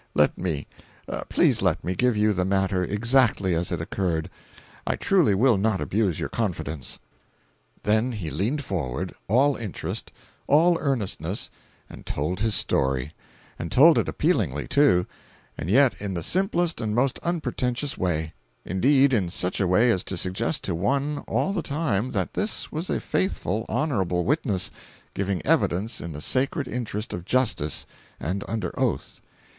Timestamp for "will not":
5.35-5.79